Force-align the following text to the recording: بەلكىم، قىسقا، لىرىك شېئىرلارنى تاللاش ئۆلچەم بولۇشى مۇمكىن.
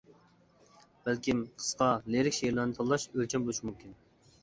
بەلكىم، 1.09 1.45
قىسقا، 1.59 1.91
لىرىك 2.17 2.39
شېئىرلارنى 2.41 2.79
تاللاش 2.83 3.09
ئۆلچەم 3.15 3.49
بولۇشى 3.49 3.73
مۇمكىن. 3.73 3.99